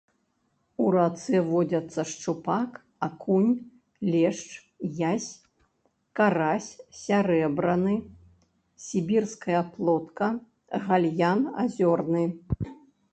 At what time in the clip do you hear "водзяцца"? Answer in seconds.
1.49-2.05